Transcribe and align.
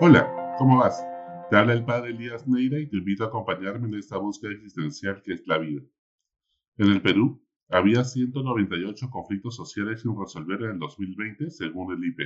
Hola, 0.00 0.56
¿cómo 0.58 0.78
vas? 0.78 1.06
Te 1.48 1.56
habla 1.56 1.72
el 1.72 1.84
padre 1.84 2.10
Elías 2.10 2.48
Neira 2.48 2.80
y 2.80 2.88
te 2.88 2.96
invito 2.96 3.22
a 3.22 3.28
acompañarme 3.28 3.86
en 3.86 3.94
esta 3.94 4.18
búsqueda 4.18 4.50
existencial 4.50 5.22
que 5.22 5.34
es 5.34 5.46
la 5.46 5.56
vida. 5.58 5.82
En 6.78 6.88
el 6.90 7.00
Perú, 7.00 7.40
había 7.68 8.02
198 8.02 9.08
conflictos 9.08 9.54
sociales 9.54 10.02
sin 10.02 10.18
resolver 10.18 10.62
en 10.62 10.70
el 10.72 10.78
2020, 10.80 11.48
según 11.48 11.92
el 11.92 12.04
IP. 12.04 12.20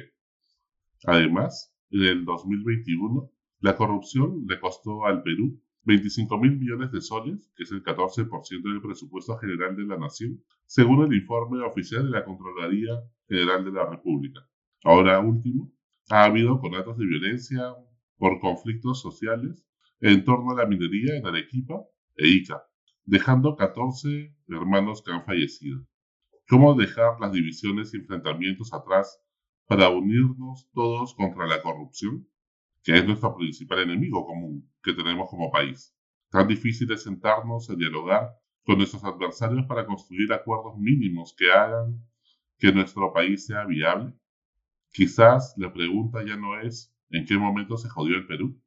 Además, 1.04 1.74
en 1.90 2.04
el 2.04 2.24
2021, 2.24 3.30
la 3.60 3.76
corrupción 3.76 4.46
le 4.48 4.58
costó 4.58 5.04
al 5.04 5.22
Perú 5.22 5.60
25 5.84 6.38
mil 6.38 6.58
millones 6.58 6.90
de 6.90 7.02
soles, 7.02 7.52
que 7.54 7.64
es 7.64 7.72
el 7.72 7.82
14% 7.82 8.62
del 8.62 8.80
presupuesto 8.80 9.36
general 9.36 9.76
de 9.76 9.84
la 9.84 9.98
nación, 9.98 10.42
según 10.64 11.04
el 11.04 11.14
informe 11.14 11.62
oficial 11.62 12.04
de 12.04 12.10
la 12.18 12.24
Contraloría 12.24 12.92
General 13.28 13.62
de 13.62 13.72
la 13.72 13.84
República. 13.90 14.40
Ahora 14.84 15.20
último, 15.20 15.70
ha 16.10 16.24
habido 16.24 16.60
conatos 16.60 16.98
de 16.98 17.06
violencia 17.06 17.74
por 18.16 18.40
conflictos 18.40 19.00
sociales 19.00 19.64
en 20.00 20.24
torno 20.24 20.52
a 20.52 20.56
la 20.56 20.66
minería 20.66 21.16
en 21.16 21.26
Arequipa 21.26 21.82
e 22.16 22.28
Ica, 22.28 22.62
dejando 23.04 23.56
14 23.56 24.34
hermanos 24.48 25.02
que 25.02 25.12
han 25.12 25.24
fallecido. 25.24 25.86
¿Cómo 26.48 26.74
dejar 26.74 27.20
las 27.20 27.32
divisiones 27.32 27.92
y 27.94 27.98
enfrentamientos 27.98 28.72
atrás 28.72 29.20
para 29.66 29.90
unirnos 29.90 30.68
todos 30.72 31.14
contra 31.14 31.46
la 31.46 31.60
corrupción? 31.62 32.26
que 32.88 32.96
es 32.96 33.04
nuestro 33.04 33.36
principal 33.36 33.80
enemigo 33.80 34.24
común 34.26 34.66
que 34.82 34.94
tenemos 34.94 35.28
como 35.28 35.50
país. 35.50 35.94
Tan 36.30 36.48
difícil 36.48 36.90
es 36.92 37.02
sentarnos 37.02 37.68
a 37.68 37.74
dialogar 37.74 38.30
con 38.64 38.78
nuestros 38.78 39.04
adversarios 39.04 39.66
para 39.66 39.84
construir 39.84 40.32
acuerdos 40.32 40.78
mínimos 40.78 41.34
que 41.36 41.50
hagan 41.50 42.02
que 42.58 42.72
nuestro 42.72 43.12
país 43.12 43.46
sea 43.46 43.66
viable. 43.66 44.14
Quizás 44.92 45.54
la 45.56 45.72
pregunta 45.72 46.24
ya 46.24 46.36
no 46.36 46.60
es 46.60 46.94
en 47.10 47.24
qué 47.24 47.36
momento 47.36 47.76
se 47.76 47.88
jodió 47.88 48.16
el 48.16 48.26
Perú. 48.26 48.60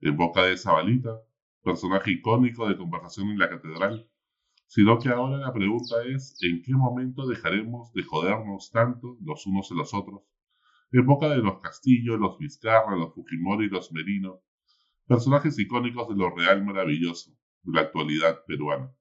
En 0.00 0.16
boca 0.16 0.44
de 0.44 0.56
Zabalita, 0.56 1.20
personaje 1.62 2.12
icónico 2.12 2.68
de 2.68 2.76
conversación 2.76 3.30
en 3.30 3.38
la 3.38 3.48
catedral, 3.48 4.08
sino 4.66 4.98
que 4.98 5.08
ahora 5.08 5.38
la 5.38 5.52
pregunta 5.52 5.96
es 6.04 6.36
en 6.42 6.62
qué 6.62 6.72
momento 6.72 7.26
dejaremos 7.26 7.92
de 7.92 8.02
jodernos 8.02 8.70
tanto 8.70 9.16
los 9.20 9.46
unos 9.46 9.70
a 9.70 9.74
los 9.74 9.94
otros 9.94 10.22
en 10.92 11.06
boca 11.06 11.28
de 11.30 11.38
los 11.38 11.60
Castillo, 11.60 12.18
los 12.18 12.38
Vizcarra, 12.38 12.96
los 12.96 13.14
Fujimori 13.14 13.68
los 13.68 13.92
Merino, 13.92 14.42
personajes 15.06 15.58
icónicos 15.58 16.08
de 16.08 16.16
lo 16.16 16.34
real 16.34 16.64
maravilloso 16.64 17.30
de 17.62 17.72
la 17.72 17.80
actualidad 17.82 18.44
peruana. 18.46 18.92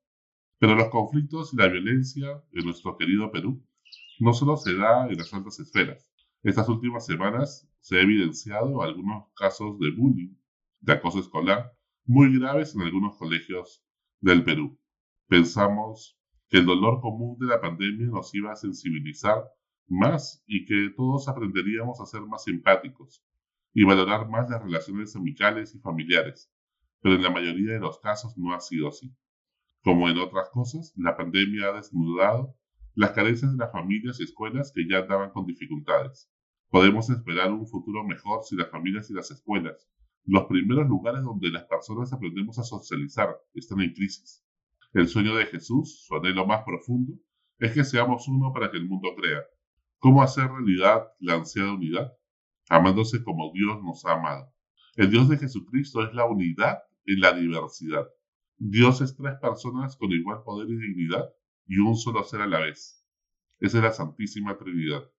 Pero 0.57 0.75
los 0.75 0.89
conflictos 0.89 1.53
y 1.53 1.57
la 1.57 1.67
violencia 1.67 2.43
en 2.53 2.65
nuestro 2.65 2.95
querido 2.97 3.31
Perú 3.31 3.61
no 4.19 4.33
solo 4.33 4.55
se 4.55 4.75
da 4.75 5.07
en 5.07 5.17
las 5.17 5.33
altas 5.33 5.59
esferas. 5.59 6.10
Estas 6.43 6.67
últimas 6.69 7.05
semanas 7.05 7.69
se 7.81 7.97
ha 7.97 8.01
evidenciado 8.01 8.81
algunos 8.81 9.31
casos 9.35 9.77
de 9.77 9.91
bullying, 9.91 10.35
de 10.79 10.93
acoso 10.93 11.19
escolar, 11.19 11.71
muy 12.05 12.35
graves 12.35 12.73
en 12.73 12.81
algunos 12.81 13.15
colegios 13.17 13.83
del 14.21 14.43
Perú. 14.43 14.79
Pensamos 15.27 16.17
que 16.49 16.57
el 16.57 16.65
dolor 16.65 16.99
común 16.99 17.37
de 17.37 17.45
la 17.45 17.61
pandemia 17.61 18.07
nos 18.07 18.33
iba 18.33 18.51
a 18.51 18.55
sensibilizar 18.55 19.43
más 19.87 20.43
y 20.47 20.65
que 20.65 20.89
todos 20.95 21.27
aprenderíamos 21.27 22.01
a 22.01 22.07
ser 22.07 22.21
más 22.21 22.45
simpáticos 22.45 23.23
y 23.71 23.83
valorar 23.85 24.27
más 24.27 24.49
las 24.49 24.63
relaciones 24.63 25.15
amicales 25.15 25.75
y 25.75 25.79
familiares, 25.79 26.51
pero 27.01 27.13
en 27.13 27.21
la 27.21 27.29
mayoría 27.29 27.73
de 27.73 27.79
los 27.79 27.99
casos 27.99 28.35
no 28.35 28.55
ha 28.55 28.59
sido 28.61 28.87
así. 28.87 29.15
Como 29.83 30.09
en 30.09 30.17
otras 30.17 30.49
cosas, 30.49 30.91
la 30.95 31.15
pandemia 31.15 31.67
ha 31.67 31.73
desnudado 31.73 32.55
las 32.95 33.11
carencias 33.11 33.51
de 33.51 33.57
las 33.57 33.71
familias 33.71 34.19
y 34.19 34.23
escuelas 34.23 34.71
que 34.73 34.87
ya 34.89 34.99
andaban 34.99 35.31
con 35.31 35.45
dificultades. 35.45 36.29
Podemos 36.69 37.09
esperar 37.09 37.51
un 37.51 37.67
futuro 37.67 38.03
mejor 38.03 38.43
si 38.43 38.55
las 38.55 38.69
familias 38.69 39.09
y 39.09 39.13
las 39.13 39.31
escuelas, 39.31 39.89
los 40.25 40.45
primeros 40.45 40.87
lugares 40.87 41.23
donde 41.23 41.49
las 41.49 41.65
personas 41.65 42.13
aprendemos 42.13 42.59
a 42.59 42.63
socializar, 42.63 43.35
están 43.53 43.81
en 43.81 43.93
crisis. 43.93 44.43
El 44.93 45.07
sueño 45.07 45.35
de 45.35 45.45
Jesús, 45.45 46.05
su 46.05 46.15
anhelo 46.15 46.45
más 46.45 46.63
profundo, 46.63 47.13
es 47.59 47.73
que 47.73 47.83
seamos 47.83 48.27
uno 48.27 48.51
para 48.53 48.71
que 48.71 48.77
el 48.77 48.87
mundo 48.87 49.09
crea, 49.15 49.41
¿Cómo 50.01 50.23
hacer 50.23 50.49
realidad 50.49 51.09
la 51.19 51.35
ansiada 51.35 51.73
unidad? 51.73 52.11
Amándose 52.69 53.23
como 53.23 53.51
Dios 53.53 53.83
nos 53.83 54.03
ha 54.03 54.13
amado. 54.13 54.51
El 54.95 55.11
Dios 55.11 55.29
de 55.29 55.37
Jesucristo 55.37 56.01
es 56.03 56.11
la 56.15 56.25
unidad 56.25 56.79
en 57.05 57.19
la 57.19 57.33
diversidad. 57.33 58.07
Dios 58.57 59.01
es 59.01 59.15
tres 59.15 59.35
personas 59.39 59.95
con 59.97 60.11
igual 60.11 60.41
poder 60.43 60.71
y 60.71 60.75
dignidad 60.75 61.29
y 61.71 61.79
un 61.79 61.95
solo 61.95 62.23
ser 62.23 62.41
a 62.41 62.47
la 62.47 62.59
vez. 62.59 63.07
Esa 63.59 63.77
es 63.77 63.83
la 63.83 63.93
Santísima 63.93 64.57
Trinidad. 64.57 65.09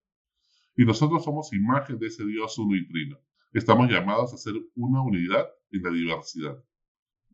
Y 0.77 0.85
nosotros 0.85 1.25
somos 1.25 1.53
imagen 1.55 1.99
de 1.99 2.09
ese 2.09 2.27
Dios 2.27 2.59
uno 2.59 2.77
y 2.77 2.87
trino. 2.87 3.19
Estamos 3.55 3.89
llamados 3.91 4.35
a 4.35 4.37
ser 4.37 4.55
una 4.75 5.01
unidad 5.01 5.49
en 5.71 5.83
la 5.83 5.91
diversidad. 5.91 6.63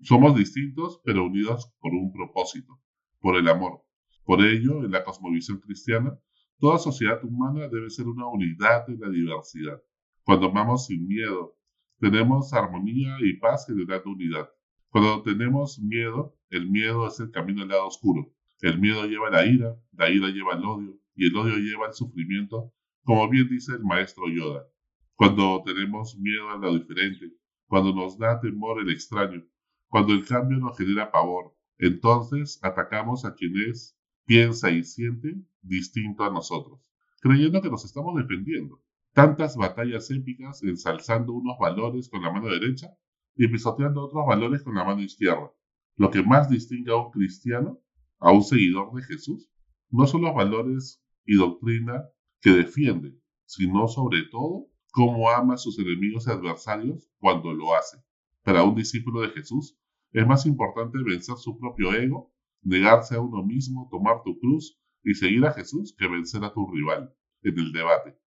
Somos 0.03 0.37
distintos, 0.37 1.01
pero 1.05 1.27
unidos 1.27 1.75
por 1.81 1.93
un 1.93 2.12
propósito, 2.12 2.81
por 3.19 3.37
el 3.37 3.49
amor. 3.49 3.83
Por 4.25 4.41
ello, 4.45 4.84
en 4.84 4.93
la 4.93 5.03
cosmovisión 5.03 5.59
cristiana, 5.59 6.17
Toda 6.61 6.78
sociedad 6.78 7.25
humana 7.25 7.69
debe 7.69 7.89
ser 7.89 8.09
una 8.09 8.27
unidad 8.27 8.84
de 8.89 8.99
la 8.99 9.09
diversidad. 9.09 9.81
Cuando 10.25 10.47
amamos 10.47 10.87
sin 10.87 11.07
miedo, 11.07 11.57
tenemos 12.01 12.53
armonía 12.53 13.17
y 13.21 13.34
paz 13.34 13.67
generando 13.69 14.11
unidad. 14.11 14.49
Cuando 14.89 15.23
tenemos 15.23 15.78
miedo, 15.78 16.37
el 16.51 16.69
miedo 16.69 17.07
es 17.07 17.21
el 17.21 17.31
camino 17.31 17.62
al 17.62 17.69
lado 17.69 17.87
oscuro. 17.87 18.34
El 18.61 18.81
miedo 18.81 19.07
lleva 19.07 19.31
la 19.31 19.47
ira, 19.47 19.77
la 19.93 20.11
ira 20.11 20.29
lleva 20.29 20.55
el 20.55 20.65
odio 20.65 20.99
y 21.15 21.29
el 21.29 21.37
odio 21.37 21.57
lleva 21.59 21.87
el 21.87 21.93
sufrimiento, 21.93 22.73
como 23.05 23.29
bien 23.29 23.49
dice 23.49 23.73
el 23.73 23.85
maestro 23.85 24.25
Yoda. 24.29 24.67
Cuando 25.15 25.63
tenemos 25.65 26.17
miedo 26.19 26.51
a 26.51 26.57
lo 26.57 26.79
diferente, 26.79 27.33
cuando 27.67 27.93
nos 27.93 28.19
da 28.19 28.41
temor 28.41 28.81
el 28.81 28.91
extraño, 28.91 29.45
cuando 29.89 30.13
el 30.13 30.27
cambio 30.27 30.59
nos 30.59 30.77
genera 30.77 31.11
pavor, 31.11 31.55
entonces 31.79 32.59
atacamos 32.63 33.25
a 33.25 33.35
quien 33.35 33.53
es 33.71 33.97
piensa 34.29 34.71
y 34.71 34.85
siente 34.85 35.37
distinto 35.63 36.23
a 36.23 36.31
nosotros, 36.31 36.81
creyendo 37.21 37.63
que 37.63 37.71
nos 37.71 37.85
estamos 37.85 38.15
defendiendo. 38.17 38.83
Tantas 39.15 39.57
batallas 39.57 40.11
épicas 40.11 40.63
ensalzando 40.63 41.33
unos 41.33 41.57
valores 41.59 42.09
con 42.09 42.23
la 42.23 42.31
mano 42.31 42.49
derecha 42.49 42.89
y 43.35 43.49
pisoteando 43.49 44.03
otros 44.03 44.27
valores 44.27 44.63
con 44.63 44.75
la 44.75 44.85
mano 44.85 45.01
izquierda. 45.01 45.51
Lo 45.97 46.11
que 46.11 46.23
más 46.23 46.51
distingue 46.51 46.93
a 46.93 46.97
un 46.97 47.11
cristiano, 47.11 47.81
a 48.19 48.33
un 48.33 48.43
seguidor 48.43 48.93
de 48.95 49.03
Jesús, 49.03 49.51
no 49.91 50.06
son 50.06 50.23
los 50.23 50.34
valores 50.34 51.03
y 51.25 51.37
doctrina 51.37 52.05
que 52.41 52.51
defiende, 52.51 53.19
sino 53.47 53.89
sobre 53.89 54.23
todo 54.31 54.67
cómo 54.93 55.31
ama 55.31 55.55
a 55.55 55.59
sus 55.59 55.79
enemigos 55.79 56.27
y 56.27 56.31
adversarios 56.31 57.09
cuando 57.19 57.53
lo 57.53 57.75
hace. 57.75 57.99
Para 58.43 58.65
un 58.65 58.75
discípulo 58.75 59.21
de 59.21 59.31
Jesús 59.31 59.78
es 60.12 60.27
más 60.27 60.47
importante 60.47 60.99
vencer 61.05 61.37
su 61.37 61.59
propio 61.59 61.93
ego 61.95 62.33
negarse 62.62 63.15
a 63.15 63.21
uno 63.21 63.43
mismo, 63.43 63.89
tomar 63.91 64.23
tu 64.25 64.39
cruz 64.39 64.78
y 65.03 65.15
seguir 65.15 65.45
a 65.47 65.53
Jesús 65.53 65.95
que 65.97 66.09
vencer 66.09 66.45
a 66.45 66.53
tu 66.53 66.67
rival 66.71 67.15
en 67.43 67.59
el 67.59 67.73
debate. 67.73 68.19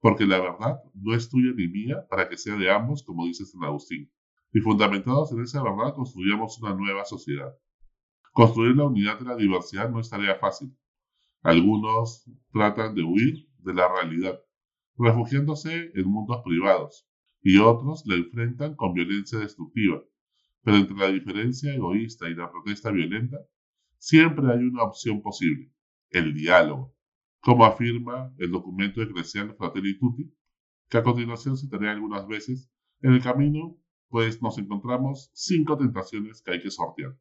Porque 0.00 0.26
la 0.26 0.40
verdad 0.40 0.78
no 0.94 1.14
es 1.14 1.28
tuya 1.28 1.52
ni 1.54 1.68
mía 1.68 2.06
para 2.08 2.28
que 2.28 2.36
sea 2.36 2.56
de 2.56 2.70
ambos, 2.70 3.02
como 3.02 3.26
dice 3.26 3.44
San 3.44 3.64
Agustín. 3.64 4.10
Y 4.52 4.60
fundamentados 4.60 5.32
en 5.32 5.42
esa 5.42 5.62
verdad 5.62 5.94
construyamos 5.94 6.60
una 6.60 6.74
nueva 6.74 7.04
sociedad. 7.04 7.54
Construir 8.32 8.74
la 8.76 8.84
unidad 8.84 9.18
de 9.18 9.26
la 9.26 9.36
diversidad 9.36 9.90
no 9.90 10.00
es 10.00 10.08
tarea 10.08 10.36
fácil. 10.36 10.74
Algunos 11.42 12.24
tratan 12.50 12.94
de 12.94 13.02
huir 13.02 13.46
de 13.58 13.74
la 13.74 13.92
realidad, 13.92 14.40
refugiándose 14.96 15.90
en 15.94 16.08
mundos 16.08 16.40
privados, 16.42 17.06
y 17.42 17.58
otros 17.58 18.04
la 18.06 18.14
enfrentan 18.14 18.74
con 18.74 18.94
violencia 18.94 19.38
destructiva. 19.38 20.02
Pero 20.62 20.78
entre 20.78 20.96
la 20.96 21.08
diferencia 21.08 21.74
egoísta 21.74 22.30
y 22.30 22.34
la 22.34 22.50
protesta 22.50 22.90
violenta 22.90 23.36
siempre 23.98 24.50
hay 24.50 24.60
una 24.60 24.84
opción 24.84 25.20
posible, 25.20 25.70
el 26.08 26.32
diálogo, 26.32 26.94
como 27.40 27.66
afirma 27.66 28.32
el 28.38 28.50
documento 28.50 29.02
eclesial 29.02 29.54
Fratelli 29.56 29.98
Tutti, 29.98 30.32
que 30.88 30.96
a 30.96 31.02
continuación 31.02 31.58
citaré 31.58 31.90
algunas 31.90 32.26
veces. 32.26 32.70
En 33.02 33.12
el 33.12 33.22
camino, 33.22 33.76
pues 34.08 34.40
nos 34.40 34.56
encontramos 34.56 35.30
cinco 35.34 35.76
tentaciones 35.76 36.40
que 36.40 36.52
hay 36.52 36.62
que 36.62 36.70
sortear. 36.70 37.14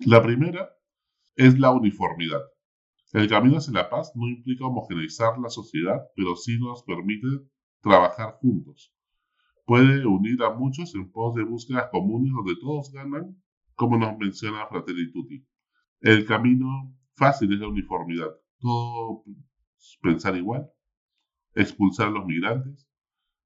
La 0.00 0.22
primera 0.22 0.68
es 1.36 1.58
la 1.58 1.70
uniformidad. 1.70 2.42
El 3.14 3.28
camino 3.28 3.56
hacia 3.56 3.72
la 3.72 3.88
paz 3.88 4.12
no 4.14 4.28
implica 4.28 4.66
homogeneizar 4.66 5.38
la 5.38 5.48
sociedad, 5.48 6.02
pero 6.14 6.36
sí 6.36 6.58
nos 6.58 6.82
permite 6.82 7.26
trabajar 7.80 8.34
juntos. 8.34 8.92
Puede 9.64 10.04
unir 10.04 10.42
a 10.42 10.50
muchos 10.52 10.94
en 10.94 11.10
pos 11.10 11.34
de 11.34 11.44
búsquedas 11.44 11.88
comunes 11.90 12.30
donde 12.34 12.60
todos 12.60 12.92
ganan, 12.92 13.42
como 13.74 13.96
nos 13.96 14.18
menciona 14.18 14.66
Fratelli 14.66 15.10
Tutti. 15.12 15.46
El 16.00 16.26
camino 16.26 16.94
fácil 17.14 17.54
es 17.54 17.60
la 17.60 17.68
uniformidad. 17.68 18.30
Todo 18.60 19.24
pensar 20.02 20.36
igual, 20.36 20.70
expulsar 21.54 22.08
a 22.08 22.10
los 22.10 22.26
migrantes, 22.26 22.86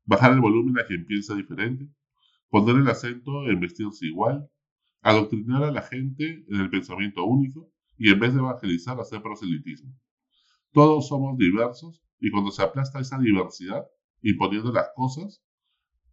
bajar 0.05 0.33
el 0.33 0.41
volumen 0.41 0.81
a 0.81 0.85
quien 0.85 1.07
piensa 1.07 1.37
diferente, 1.37 1.89
poner 2.49 2.75
el 2.75 2.89
acento 2.89 3.49
en 3.49 3.61
vestirse 3.61 4.05
igual, 4.07 4.51
adoctrinar 5.03 5.65
a 5.65 5.71
la 5.71 5.83
gente 5.83 6.45
en 6.49 6.61
el 6.61 6.71
pensamiento 6.71 7.25
único 7.25 7.73
y 7.97 8.11
en 8.11 8.19
vez 8.21 8.35
de 8.35 8.41
evangelizar 8.41 8.99
hacer 9.01 9.23
proselitismo. 9.23 9.95
Todos 10.73 11.09
somos 11.09 11.37
diversos 11.39 12.03
y 12.21 12.31
cuando 12.31 12.51
se 12.51 12.63
aplasta 12.63 13.01
esa 13.01 13.19
diversidad, 13.19 13.85
imponiendo 14.23 14.73
las 14.73 14.91
cosas, 14.95 15.43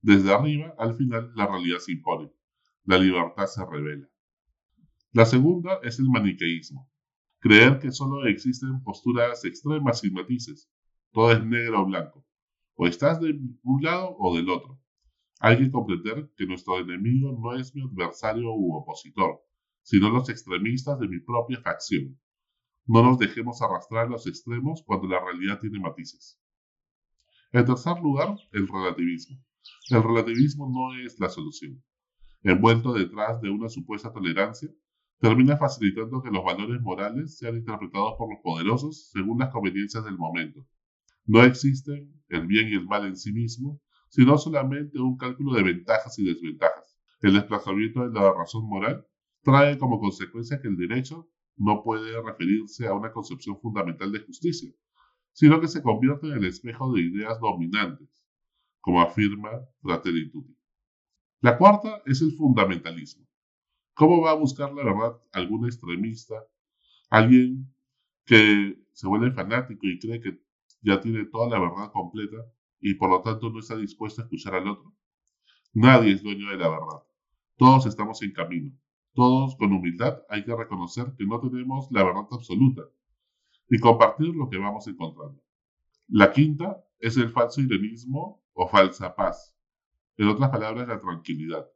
Desde 0.02 0.34
arriba, 0.34 0.74
al 0.78 0.96
final, 0.96 1.32
la 1.36 1.48
realidad 1.48 1.80
se 1.80 1.92
impone. 1.94 2.32
La 2.86 2.98
libertad 2.98 3.46
se 3.48 3.66
revela. 3.66 4.08
La 5.12 5.26
segunda 5.26 5.80
es 5.84 6.00
el 6.00 6.08
maniqueísmo. 6.10 6.90
Creer 7.40 7.80
que 7.80 7.92
solo 7.92 8.26
existen 8.28 8.82
posturas 8.84 9.44
extremas 9.44 10.00
sin 10.00 10.14
matices. 10.14 10.70
Todo 11.12 11.32
es 11.32 11.44
negro 11.44 11.82
o 11.82 11.86
blanco. 11.86 12.26
O 12.76 12.88
estás 12.88 13.20
de 13.20 13.40
un 13.64 13.84
lado 13.84 14.16
o 14.18 14.36
del 14.36 14.50
otro. 14.50 14.80
Hay 15.40 15.58
que 15.58 15.72
comprender 15.72 16.32
que 16.36 16.48
nuestro 16.48 16.80
enemigo 16.80 17.38
no 17.40 17.56
es 17.56 17.76
mi 17.76 17.84
adversario 17.84 18.52
u 18.54 18.76
opositor, 18.76 19.40
sino 19.84 20.10
los 20.10 20.30
extremistas 20.30 21.00
de 21.00 21.08
mi 21.08 21.20
propia 21.20 21.62
facción. 21.62 22.20
No 22.86 23.04
nos 23.04 23.20
dejemos 23.20 23.62
arrastrar 23.62 24.08
a 24.08 24.10
los 24.10 24.26
extremos 24.26 24.84
cuando 24.86 25.08
la 25.08 25.24
realidad 25.24 25.60
tiene 25.60 25.80
matices. 25.80 26.40
En 27.52 27.66
tercer 27.66 28.00
lugar, 28.02 28.36
el 28.52 28.68
relativismo. 28.68 29.38
El 29.90 30.04
relativismo 30.04 30.70
no 30.70 31.00
es 31.06 31.20
la 31.20 31.30
solución. 31.30 31.84
Envuelto 32.44 32.94
detrás 32.94 33.40
de 33.42 33.50
una 33.50 33.70
supuesta 33.70 34.12
tolerancia, 34.12 34.70
termina 35.20 35.58
facilitando 35.58 36.22
que 36.22 36.32
los 36.32 36.44
valores 36.44 36.82
morales 36.82 37.38
sean 37.38 37.58
interpretados 37.58 38.16
por 38.18 38.30
los 38.34 38.42
poderosos 38.44 39.10
según 39.12 39.40
las 39.40 39.52
conveniencias 39.52 40.04
del 40.04 40.18
momento. 40.18 40.66
No 41.26 41.44
existen 41.44 42.24
el 42.30 42.48
bien 42.48 42.70
y 42.70 42.74
el 42.74 42.86
mal 42.86 43.06
en 43.06 43.18
sí 43.18 43.32
mismo, 43.34 43.82
sino 44.10 44.38
solamente 44.38 45.00
un 45.00 45.18
cálculo 45.18 45.54
de 45.54 45.64
ventajas 45.64 46.18
y 46.20 46.26
desventajas. 46.26 46.98
El 47.22 47.34
desplazamiento 47.34 48.08
de 48.08 48.20
la 48.20 48.34
razón 48.34 48.68
moral 48.68 49.06
trae 49.42 49.78
como 49.78 50.00
consecuencia 50.00 50.62
que 50.62 50.68
el 50.68 50.78
derecho 50.78 51.30
no 51.56 51.84
puede 51.84 52.22
referirse 52.22 52.88
a 52.88 52.94
una 52.94 53.12
concepción 53.12 53.60
fundamental 53.60 54.12
de 54.12 54.20
justicia, 54.20 54.72
sino 55.32 55.60
que 55.60 55.68
se 55.68 55.82
convierte 55.82 56.28
en 56.28 56.34
el 56.34 56.46
espejo 56.46 56.94
de 56.94 57.02
ideas 57.02 57.40
dominantes, 57.40 58.10
como 58.80 59.02
afirma 59.02 59.50
Fratelli 59.82 60.30
Tutti. 60.32 60.56
La 61.42 61.58
cuarta 61.58 62.02
es 62.06 62.22
el 62.22 62.32
fundamentalismo. 62.34 63.28
¿Cómo 63.94 64.22
va 64.22 64.32
a 64.32 64.36
buscar 64.36 64.74
la 64.74 64.84
verdad 64.84 65.22
algún 65.32 65.66
extremista, 65.66 66.36
alguien 67.10 67.74
que 68.26 68.78
se 68.92 69.08
vuelve 69.08 69.32
fanático 69.32 69.88
y 69.88 70.00
cree 70.00 70.22
que 70.22 70.40
ya 70.82 71.00
tiene 71.02 71.26
toda 71.26 71.50
la 71.50 71.60
verdad 71.60 71.92
completa 71.92 72.38
y 72.80 72.96
por 72.96 73.10
lo 73.10 73.22
tanto 73.22 73.50
no 73.50 73.60
está 73.60 73.76
dispuesto 73.76 74.22
a 74.22 74.26
escuchar 74.26 74.56
al 74.56 74.68
otro? 74.68 74.94
Nadie 75.74 76.14
es 76.14 76.24
dueño 76.24 76.50
de 76.50 76.58
la 76.58 76.70
verdad. 76.70 77.04
Todos 77.58 77.86
estamos 77.86 78.22
en 78.22 78.32
camino. 78.34 78.72
Todos 79.14 79.56
con 79.56 79.74
humildad 79.74 80.22
hay 80.30 80.44
que 80.44 80.56
reconocer 80.56 81.14
que 81.18 81.26
no 81.26 81.40
tenemos 81.40 81.88
la 81.92 82.04
verdad 82.04 82.28
absoluta 82.32 82.84
y 83.70 83.80
compartir 83.80 84.36
lo 84.36 84.50
que 84.50 84.58
vamos 84.58 84.88
encontrando. 84.88 85.42
La 86.08 86.32
quinta 86.32 86.84
es 87.00 87.18
el 87.18 87.32
falso 87.32 87.62
irenismo 87.62 88.44
o 88.54 88.68
falsa 88.68 89.16
paz. 89.16 89.56
En 90.18 90.28
otras 90.28 90.50
palabras, 90.50 90.88
la 90.88 91.00
tranquilidad. 91.00 91.68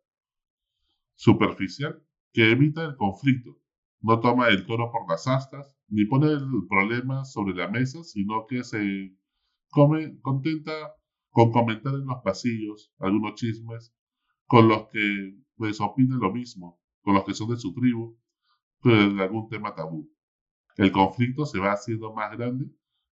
Superficial 1.16 2.02
que 2.34 2.52
evita 2.52 2.86
el 2.86 2.96
conflicto, 2.96 3.60
no 4.00 4.20
toma 4.20 4.48
el 4.48 4.66
toro 4.66 4.92
por 4.92 5.08
las 5.10 5.28
astas, 5.28 5.78
ni 5.90 6.06
pone 6.06 6.28
el 6.28 6.66
problema 6.68 7.26
sobre 7.26 7.54
la 7.54 7.68
mesa, 7.68 8.04
sino 8.04 8.48
que 8.48 8.64
se 8.64 9.16
contenta 9.72 10.72
con 11.30 11.52
comentar 11.52 11.94
en 11.94 12.06
los 12.06 12.22
pasillos 12.24 12.94
algunos 13.00 13.36
chismes 13.36 13.94
con 14.46 14.68
los 14.68 14.90
que 14.90 15.38
pues 15.56 15.80
opina 15.80 16.18
lo 16.18 16.34
mismo, 16.34 16.80
con 17.02 17.14
los 17.14 17.24
que 17.24 17.34
son 17.34 17.50
de 17.50 17.58
su 17.58 17.74
tribu, 17.74 18.18
pero 18.82 19.14
de 19.14 19.24
algún 19.24 19.48
tema 19.48 19.74
tabú. 19.74 20.12
El 20.76 20.92
conflicto 20.92 21.46
se 21.46 21.60
va 21.60 21.74
haciendo 21.74 22.14
más 22.14 22.32
grande 22.38 22.66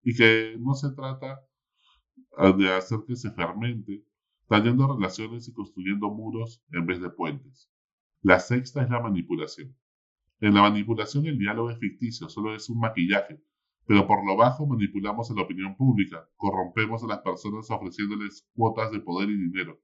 y 0.02 0.16
que 0.16 0.56
no 0.58 0.75
se 0.75 0.90
trata 0.94 1.40
ah, 2.37 2.52
de 2.52 2.72
hacer 2.72 3.00
que 3.06 3.16
se 3.16 3.31
fermente, 3.31 4.05
dañando 4.49 4.93
relaciones 4.93 5.49
y 5.49 5.52
construyendo 5.52 6.10
muros 6.10 6.64
en 6.72 6.87
vez 6.87 7.00
de 7.00 7.10
puentes. 7.10 7.70
La 8.22 8.40
sexta 8.40 8.82
es 8.82 8.90
la 8.90 9.00
manipulación. 9.00 9.76
En 10.40 10.55
la 10.55 10.62
manipulación 10.62 11.26
el 11.26 11.38
diálogo 11.38 11.70
es 11.70 11.78
ficticio, 11.78 12.28
solo 12.28 12.55
es 12.55 12.69
un 12.69 12.81
maquillaje, 12.81 13.40
pero 13.88 14.06
por 14.06 14.25
lo 14.26 14.37
bajo 14.37 14.67
manipulamos 14.67 15.31
a 15.31 15.35
la 15.35 15.43
opinión 15.43 15.75
pública, 15.75 16.29
corrompemos 16.37 17.02
a 17.02 17.06
las 17.06 17.20
personas 17.20 17.70
ofreciéndoles 17.70 18.46
cuotas 18.52 18.93
de 18.93 19.00
poder 19.00 19.31
y 19.31 19.37
dinero. 19.37 19.81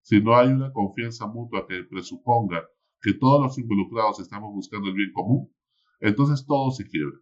Si 0.00 0.22
no 0.22 0.34
hay 0.34 0.48
una 0.48 0.72
confianza 0.72 1.26
mutua 1.26 1.66
que 1.68 1.84
presuponga 1.84 2.66
que 3.02 3.12
todos 3.12 3.42
los 3.42 3.58
involucrados 3.58 4.20
estamos 4.20 4.54
buscando 4.54 4.88
el 4.88 4.94
bien 4.94 5.12
común, 5.12 5.52
entonces 6.00 6.46
todo 6.46 6.70
se 6.70 6.88
quiebra. 6.88 7.18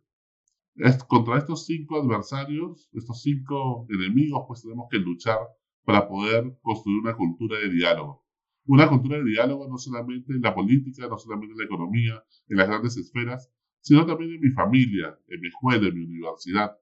contra 1.08 1.38
estos 1.38 1.66
cinco 1.66 2.00
adversarios, 2.00 2.88
estos 2.92 3.20
cinco 3.20 3.84
enemigos, 3.90 4.44
pues 4.46 4.62
tenemos 4.62 4.86
que 4.88 4.98
luchar 4.98 5.40
para 5.82 6.06
poder 6.06 6.56
construir 6.62 7.00
una 7.00 7.16
cultura 7.16 7.58
de 7.58 7.70
diálogo 7.70 8.24
una 8.66 8.88
cultura 8.88 9.18
de 9.18 9.24
diálogo 9.24 9.68
no 9.68 9.76
solamente 9.76 10.32
en 10.32 10.40
la 10.40 10.54
política, 10.54 11.06
no 11.06 11.18
solamente 11.18 11.52
en 11.52 11.58
la 11.58 11.64
economía, 11.64 12.24
en 12.48 12.56
las 12.56 12.66
grandes 12.66 12.96
esferas, 12.96 13.52
sino 13.84 14.06
también 14.06 14.32
en 14.32 14.40
mi 14.40 14.50
familia, 14.50 15.14
en 15.28 15.40
mi 15.40 15.48
escuela, 15.48 15.86
en 15.86 15.94
mi 15.94 16.04
universidad, 16.06 16.74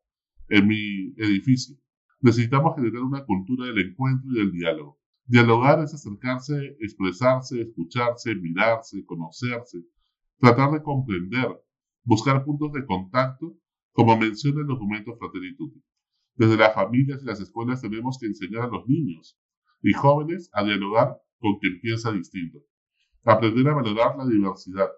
en 0.49 0.69
mi 0.69 1.13
edificio. 1.17 1.77
Necesitamos 2.21 2.77
generar 2.77 3.03
una 3.03 3.25
cultura 3.25 3.67
del 3.67 3.89
encuentro 3.89 4.31
y 4.31 4.39
del 4.39 4.53
diálogo. 4.53 5.01
Dialogar 5.27 5.83
es 5.83 5.93
acercarse, 5.93 6.77
expresarse, 6.79 7.61
escucharse, 7.61 8.37
mirarse, 8.37 9.05
conocerse, 9.05 9.79
tratar 10.39 10.71
de 10.71 10.83
comprender, 10.85 11.49
buscar 12.05 12.45
puntos 12.45 12.73
de 12.73 12.87
contacto, 12.87 13.57
como 13.91 14.17
menciona 14.17 14.61
el 14.61 14.69
documento 14.69 15.17
Fratelli 15.17 15.57
Tutti. 15.57 15.83
Desde 16.37 16.57
las 16.57 16.73
familias 16.73 17.21
y 17.21 17.27
las 17.27 17.41
escuelas 17.41 17.83
tenemos 17.83 18.17
que 18.21 18.27
enseñar 18.27 18.63
a 18.63 18.69
los 18.69 18.87
niños 18.87 19.37
y 19.83 19.93
jóvenes 19.93 20.51
a 20.53 20.63
dialogar 20.63 21.21
con 21.41 21.59
quien 21.59 21.81
piensa 21.81 22.13
distinto. 22.13 22.61
Aprender 23.25 23.67
a 23.67 23.75
valorar 23.75 24.17
la 24.17 24.25
diversidad, 24.25 24.89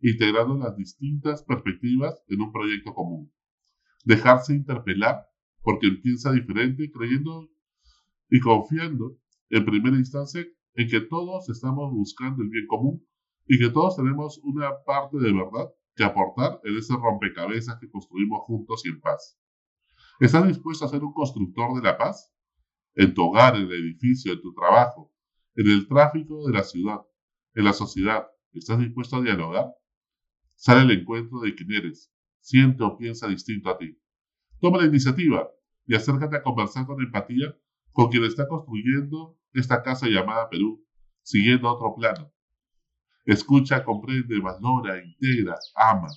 integrando 0.00 0.56
las 0.56 0.76
distintas 0.76 1.42
perspectivas 1.44 2.22
en 2.28 2.40
un 2.40 2.52
proyecto 2.52 2.94
común. 2.94 3.32
Dejarse 4.04 4.54
interpelar 4.54 5.26
por 5.62 5.78
quien 5.78 6.00
piensa 6.00 6.32
diferente, 6.32 6.90
creyendo 6.90 7.48
y 8.28 8.40
confiando 8.40 9.16
en 9.50 9.64
primera 9.64 9.96
instancia 9.96 10.44
en 10.74 10.88
que 10.88 11.00
todos 11.00 11.48
estamos 11.48 11.92
buscando 11.92 12.42
el 12.42 12.50
bien 12.50 12.66
común 12.66 13.06
y 13.46 13.58
que 13.58 13.70
todos 13.70 13.96
tenemos 13.96 14.40
una 14.42 14.70
parte 14.84 15.18
de 15.18 15.32
verdad 15.32 15.70
que 15.94 16.04
aportar 16.04 16.60
en 16.64 16.76
ese 16.76 16.94
rompecabezas 16.94 17.78
que 17.78 17.90
construimos 17.90 18.40
juntos 18.42 18.84
y 18.84 18.88
en 18.88 19.00
paz. 19.00 19.38
¿Estás 20.20 20.46
dispuesto 20.46 20.84
a 20.84 20.88
ser 20.88 21.04
un 21.04 21.12
constructor 21.12 21.74
de 21.74 21.82
la 21.82 21.96
paz? 21.96 22.32
En 22.94 23.14
tu 23.14 23.22
hogar, 23.22 23.56
en 23.56 23.62
el 23.62 23.72
edificio, 23.72 24.32
en 24.32 24.40
tu 24.40 24.52
trabajo, 24.54 25.12
en 25.56 25.68
el 25.68 25.88
tráfico 25.88 26.46
de 26.46 26.52
la 26.52 26.62
ciudad, 26.62 27.00
en 27.54 27.64
la 27.64 27.72
sociedad. 27.72 28.26
¿Estás 28.52 28.78
dispuesto 28.78 29.16
a 29.16 29.22
dialogar? 29.22 29.72
Sale 30.54 30.82
el 30.82 31.00
encuentro 31.00 31.40
de 31.40 31.54
quien 31.54 31.72
eres, 31.72 32.12
siente 32.40 32.82
o 32.82 32.96
piensa 32.96 33.28
distinto 33.28 33.70
a 33.70 33.78
ti. 33.78 33.98
Toma 34.60 34.78
la 34.78 34.86
iniciativa 34.86 35.48
y 35.86 35.94
acércate 35.94 36.36
a 36.36 36.42
conversar 36.42 36.86
con 36.86 37.02
empatía 37.02 37.56
con 37.92 38.08
quien 38.08 38.24
está 38.24 38.48
construyendo 38.48 39.38
esta 39.52 39.82
casa 39.82 40.08
llamada 40.08 40.48
Perú, 40.50 40.84
siguiendo 41.22 41.70
otro 41.70 41.94
plano. 41.94 42.32
Escucha, 43.24 43.84
comprende, 43.84 44.40
valora, 44.40 45.02
integra, 45.02 45.56
ama, 45.76 46.08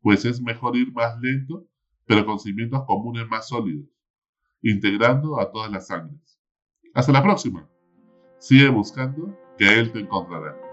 pues 0.00 0.24
es 0.24 0.40
mejor 0.40 0.76
ir 0.76 0.92
más 0.92 1.18
lento, 1.20 1.66
pero 2.06 2.24
con 2.24 2.38
cimientos 2.38 2.84
comunes 2.86 3.26
más 3.28 3.48
sólidos, 3.48 3.88
integrando 4.62 5.40
a 5.40 5.50
todas 5.50 5.70
las 5.70 5.86
sangres. 5.86 6.38
Hasta 6.94 7.12
la 7.12 7.22
próxima. 7.22 7.68
Sigue 8.38 8.68
buscando 8.68 9.36
que 9.58 9.78
Él 9.78 9.92
te 9.92 10.00
encontrará. 10.00 10.69